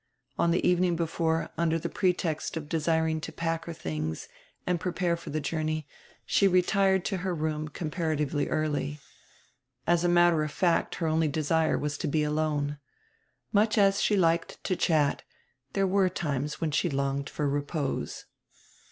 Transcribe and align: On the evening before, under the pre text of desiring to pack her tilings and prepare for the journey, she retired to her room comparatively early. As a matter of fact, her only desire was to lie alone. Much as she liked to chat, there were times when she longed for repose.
On 0.39 0.49
the 0.49 0.67
evening 0.67 0.95
before, 0.95 1.51
under 1.59 1.77
the 1.77 1.87
pre 1.87 2.11
text 2.11 2.57
of 2.57 2.67
desiring 2.67 3.21
to 3.21 3.31
pack 3.31 3.65
her 3.65 3.73
tilings 3.75 4.27
and 4.65 4.79
prepare 4.79 5.15
for 5.15 5.29
the 5.29 5.39
journey, 5.39 5.85
she 6.25 6.47
retired 6.47 7.05
to 7.05 7.17
her 7.17 7.35
room 7.35 7.67
comparatively 7.67 8.47
early. 8.49 8.99
As 9.85 10.03
a 10.03 10.09
matter 10.09 10.41
of 10.43 10.49
fact, 10.51 10.95
her 10.95 11.05
only 11.05 11.27
desire 11.27 11.77
was 11.77 11.99
to 11.99 12.09
lie 12.11 12.21
alone. 12.23 12.79
Much 13.53 13.77
as 13.77 14.01
she 14.01 14.17
liked 14.17 14.57
to 14.63 14.75
chat, 14.75 15.21
there 15.73 15.85
were 15.85 16.09
times 16.09 16.59
when 16.59 16.71
she 16.71 16.89
longed 16.89 17.29
for 17.29 17.47
repose. 17.47 18.25